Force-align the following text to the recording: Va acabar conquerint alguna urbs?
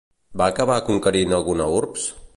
Va 0.41 0.47
acabar 0.53 0.79
conquerint 0.89 1.37
alguna 1.41 1.71
urbs? 1.79 2.13